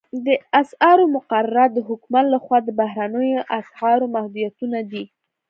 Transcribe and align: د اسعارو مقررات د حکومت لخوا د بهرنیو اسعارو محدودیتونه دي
د 0.25 0.27
اسعارو 0.61 1.05
مقررات 1.15 1.69
د 1.73 1.79
حکومت 1.89 2.25
لخوا 2.33 2.57
د 2.63 2.69
بهرنیو 2.79 3.47
اسعارو 3.59 4.11
محدودیتونه 4.15 4.79
دي 4.91 5.03